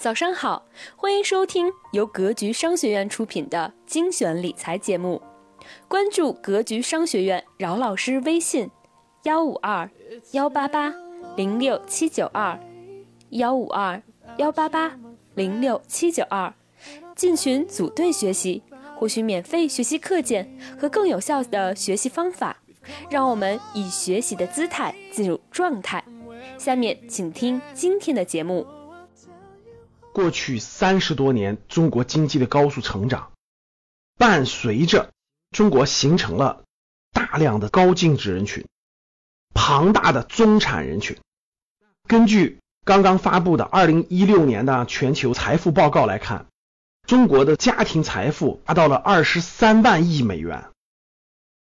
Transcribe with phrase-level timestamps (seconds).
[0.00, 5.20] 早上好，欢迎收听由格局商学院出品的精选理财节目。
[5.88, 8.70] 关注格局商学院饶老师微信：
[9.24, 9.90] 幺五二
[10.30, 10.94] 幺八八
[11.36, 12.56] 零六七九二
[13.30, 14.00] 幺五二
[14.36, 14.96] 幺八八
[15.34, 16.54] 零六七九二，
[17.16, 18.62] 进群组队学习，
[18.94, 22.56] 获取免费学习课件和更有效的学习方法。
[23.10, 26.02] 让我们以学习的姿态进入状态。
[26.56, 28.64] 下面请听今天的节目。
[30.12, 33.32] 过去三十多年，中国经济的高速成长，
[34.16, 35.10] 伴随着
[35.50, 36.64] 中国形成了
[37.12, 38.66] 大量的高净值人群、
[39.54, 41.16] 庞大的中产人群。
[42.06, 46.46] 根据刚刚发布的二零一六年的全球财富报告来看，
[47.06, 50.64] 中国的家庭财富达到了二十三万亿美元。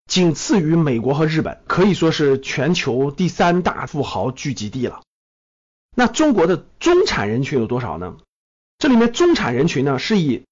[0.07, 5.03] 仅次于美国和日本，可以说是全球第三大富豪聚集地了。
[5.95, 8.17] 那中国的中产人群有多少呢？
[8.79, 10.45] 这里面中产人群呢，是以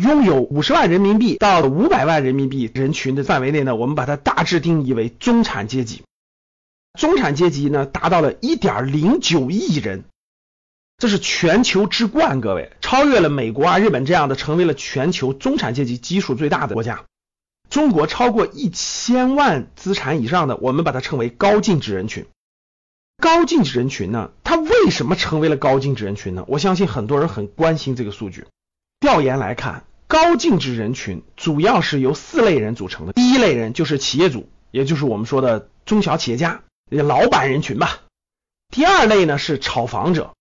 [0.00, 6.02] 拥有五十万人民币到五百万人民币人群的范围内呢，我们把它大致定义为中产阶级。
[6.98, 10.04] 中产阶级呢，达到了一点零九亿人，
[10.96, 17.04] 这是全球之冠，各位超越了美国啊、日本这样的，成为了全球中产阶级基数最大的国家。
[17.68, 22.24] 中国超过一千万资产以上的，我们把它称为高净值人群。
[23.18, 26.44] 高净值人群呢，他为什么成为了高净值人群呢？
[26.48, 28.46] 我相信很多人很关心这个数据。
[29.00, 33.12] 调研来看，高净值人群主要是由四类人组成的。
[33.12, 38.00] 第一类人就是企业主，也就是我们说的中小企业家，老板人群吧。
[38.68, 40.34] 第二类呢是炒房者，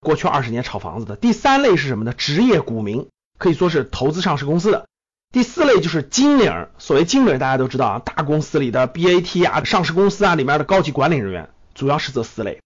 [0.00, 1.16] 过去二十年炒房子的。
[1.16, 2.12] 第三类是什么呢？
[2.12, 3.08] 职业股民，
[3.38, 4.86] 可以说是投资上市公司的。
[5.32, 11.50] 第四类就是经理，所谓经理大家都知道啊，大公司里的 BAT 啊，上市公司啊里面的高级管理人员，
[11.80, 12.60] 主要是这四类：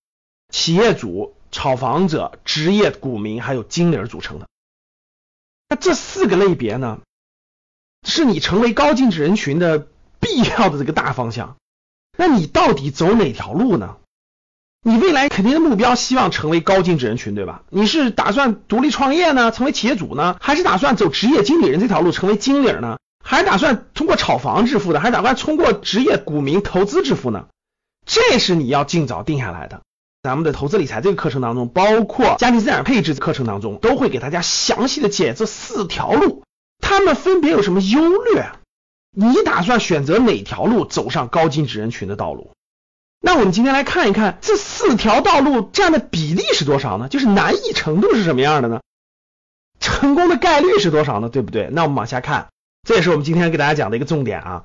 [0.48, 4.48] 企业主、炒房者、职业股民还有经理组成的。
[5.68, 6.98] 那这四个类别呢，
[8.04, 9.86] 是你成为高净值人群的
[10.18, 11.56] 必要的这个大方向。
[12.18, 13.98] 那你到底走哪条路呢？
[14.82, 17.62] 你未来肯定的目标，希望成为高净值人群，对吧？
[17.70, 22.98] 你是打算独立创业呢，成为企业主呢，还是打算走职业经理人这条路，成为经理呢？
[23.24, 24.98] 还是打算通过炒房致富的？
[24.98, 27.46] 还是打算通过职业股民投资致富呢？
[28.06, 29.82] 这是你要尽早定下来的。
[30.22, 36.44] 咱们的投资理财这个课程当中，包括家庭资产配置课程当中，都会给大家详细的解这四条路，
[36.78, 38.50] 他们分别有什么优劣？
[39.16, 42.52] 你打算选择哪条路走上高净值人群的道路？
[43.20, 47.08] 那我们今天来看一看这四条道路占的比例是多少呢？
[47.08, 48.80] 就是难易程度是什么样的呢？
[49.78, 51.28] 成功的概率是多少呢？
[51.28, 51.68] 对不对？
[51.70, 52.48] 那我们往下看，
[52.86, 54.64] 这也是我们今天给大家讲的一个重点啊。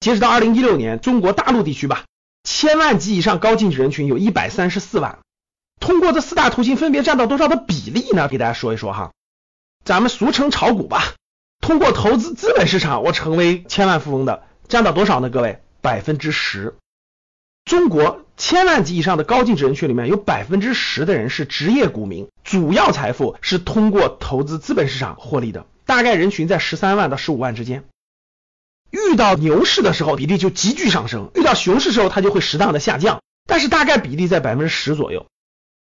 [0.00, 2.04] 截止到二零一六年，中国大陆地区吧，
[2.46, 5.18] 千万级以上高净值人群有一百三十四万。
[5.80, 8.28] 通过这四大途径分别占到多少的比例呢？
[8.28, 9.10] 给大家说一说哈。
[9.84, 11.14] 咱们俗称炒股吧，
[11.60, 15.28] 通过投资资本市场，我成为千万富翁的占到多少呢？
[15.28, 16.76] 各位，百分之十。
[17.64, 27.84] 中国千万级以上的高净值人群里面有百分之十的人是职业股民，主要财富是通过投资资本市场获利的，大概人群在十三万到十五万之间。
[28.90, 35.26] 遇到牛市的时候，比例就急剧上升；遇到熊市时候，它就会适当的下降，但是大概比例在百分之十左右。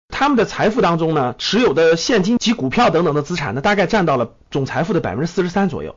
[0.08, 5.96] 他们的财富当中呢，持有的现金及股票等等的资产呢，大概占到了总财富的百分之四十三左右。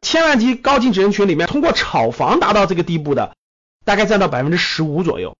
[0.00, 3.32] 千万级高净值人群里面，通过炒房达到这个地步的。
[3.84, 5.36] 大概占到百分之十五左右，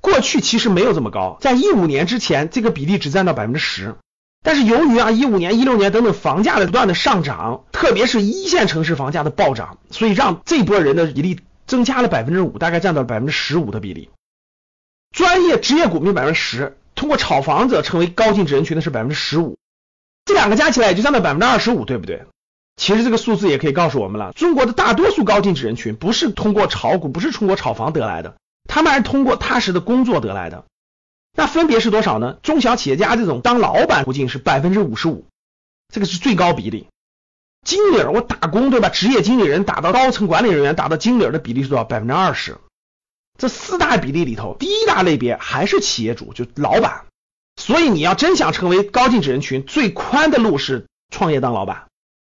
[0.00, 3.94] 过去其实没有这么高，在一五年之前，这个比例只占到百分之十。
[4.46, 14.08] 但是由于啊一五年、一六年等等房价的不断的上涨，特别是一线城市房价的暴涨，所以让这波人的比例增加了百分之五，大概占到了百分之十五的比例。
[15.10, 19.58] 专业职业股民百分之十，通过炒房者成为高净值人群的是百分之十五，
[20.24, 22.22] 这两个加起来也就占到百分之二十五，对不对？
[22.76, 28.36] 其实这个数字也可以告诉我们了，中国的大多数高净值人群不是通过炒股，不是通过炒房得来的，
[28.68, 30.64] 他们还是通过踏实的工作得来的。
[31.36, 32.38] 那分别是多少呢？
[32.42, 35.26] 中小企业家这种当老板途径是百分之五十五，
[35.92, 36.88] 这个是最高比例。
[37.64, 38.88] 经理我打工对吧？
[38.88, 41.84] 职业经理人打到高层管理人员，打到经理的比例是多少？
[41.84, 42.56] 百分之二十。
[43.38, 47.04] 这四大比例里头，第一大类别还是企业主，就老板。
[47.56, 51.86] 所以你要真想成为高净值人群，最宽的路是创业当老板。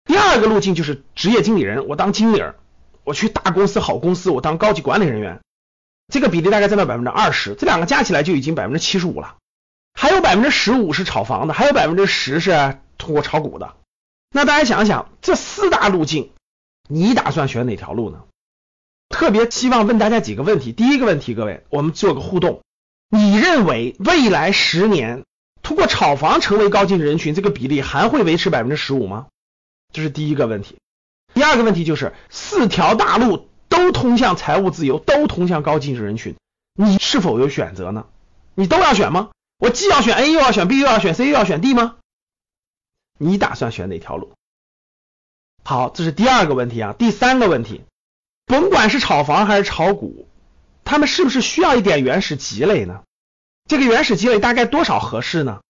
[0.05, 2.43] 第二个路径就是职业经理人，我当经理，
[3.05, 5.41] 我去大公司、好公司，我当高级管理人员，
[6.11, 9.37] 这个比例大概占到百分之二十，这两个加起来就已经百分之七十五了。
[9.95, 13.75] 还有百分之十五是炒房的，还有百分之十是通过炒股的。
[14.31, 16.31] 那大家想想，这四大路径，
[16.89, 18.23] 你打算选哪条路呢？
[19.09, 20.73] 特别希望问大家几个问题。
[20.73, 22.63] 第一个问题，各位，我们做个互动，
[23.09, 25.25] 你认为未来十年？
[25.63, 29.27] 通过炒房成为高净值人群，这个比例还会维持百分之十五吗？
[29.93, 30.79] 这是第一个问题。
[31.35, 33.50] 第二个问题就是四条大路
[33.81, 36.37] 都通向财务自由，都通向高净值人群，
[36.75, 38.07] 你是否有选择呢？
[38.55, 39.31] 你都要选吗？
[39.57, 41.97] 我既要选 A 又要选 B 又要选 C 又要选 D 吗？
[43.17, 44.33] 你打算选哪条路？
[45.65, 46.93] 好，这是第二个问题啊。
[46.93, 47.81] 第三个问题，
[48.45, 50.29] 甭管是炒房还是炒股，
[50.85, 53.03] 他们是不是需要一点原始积累呢？
[53.67, 55.63] 这个原始积累大概多少合适呢？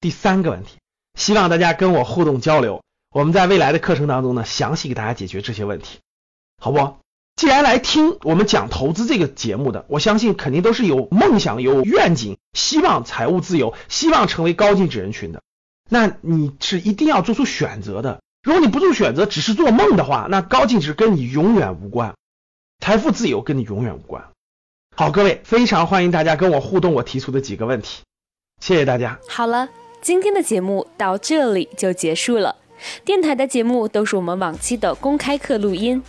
[0.00, 0.78] 第三个问题，
[1.14, 6.00] 希望大家跟我互动交流，我们在未来的课程当中呢，详细给大家解决这些问题，
[6.60, 6.96] 好不？
[7.36, 15.42] 既然来听我们讲投资这个节目的，我相信肯定都是有梦想、有愿景，希望财务自由，希望成为高净值人群的。
[15.90, 18.20] 那你是一定要做出选择的。
[18.42, 22.14] 如果你不做选择，只是做梦的话，那高净值跟你永远无关，
[22.80, 24.24] 财富自由跟你永远无关。
[24.96, 28.02] 好，各位，非常欢迎大家跟我互动，我提出的几个问题，
[28.62, 29.18] 谢谢大家。
[29.28, 29.68] 好了，
[30.00, 32.56] 今天的节目到这里就结束了。
[33.04, 36.02] 电台的节目都是我们往期的公开课录音，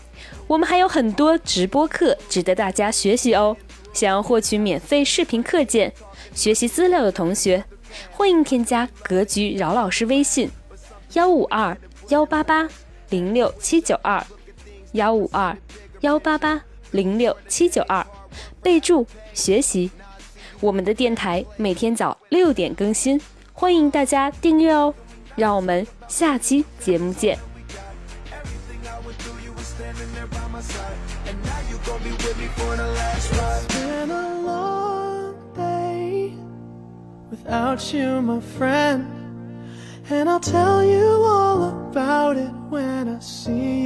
[0.48, 3.56] 我们还有很多直播课值得大家学习哦。
[3.94, 5.92] 想要获取免费视频课件、
[6.34, 7.64] 学习资料的同学。
[8.12, 10.50] 欢迎添加格局饶老师微信：
[11.14, 11.76] 幺五二
[12.10, 12.68] 幺八八
[13.10, 14.24] 零六七九二，
[14.92, 15.58] 幺五二
[16.02, 16.62] 幺八八
[16.92, 18.06] 零六七九二，
[18.62, 19.90] 备注学习。
[20.60, 23.20] 我们的电台每天早六点更新，
[23.54, 24.94] 欢迎大家订阅哦。
[25.37, 27.39] 让我们下期节目见。
[37.53, 39.07] without you, my friend.
[40.11, 43.81] And I'll tell you all about it when I see